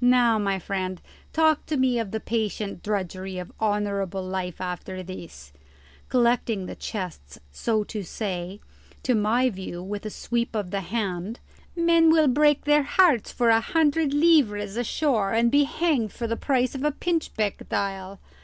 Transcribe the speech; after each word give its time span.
Now, 0.00 0.36
my 0.36 0.58
friend, 0.58 1.00
talk 1.32 1.64
to 1.66 1.76
me 1.76 2.00
of 2.00 2.10
the 2.10 2.18
patient 2.18 2.82
drudgery 2.82 3.38
of 3.38 3.52
honourable 3.60 4.20
life 4.24 4.60
after 4.60 5.00
this," 5.04 5.52
collecting 6.08 6.66
the 6.66 6.74
chests, 6.74 7.38
so 7.52 7.84
to 7.84 8.02
say, 8.02 8.58
to 9.04 9.14
my 9.14 9.48
view 9.48 9.80
with 9.84 10.04
a 10.04 10.10
sweep 10.10 10.56
of 10.56 10.72
the 10.72 10.80
hand; 10.80 11.38
"men 11.76 12.10
will 12.10 12.26
break 12.26 12.64
their 12.64 12.82
hearts 12.82 13.30
for 13.30 13.48
a 13.48 13.60
hundred 13.60 14.12
livres 14.12 14.76
ashore 14.76 15.30
and 15.32 15.52
be 15.52 15.62
hanged 15.62 16.12
for 16.12 16.26
the 16.26 16.36
price 16.36 16.74
of 16.74 16.82
a 16.82 16.90
pinchbeck 16.90 17.68
dial. 17.68 18.18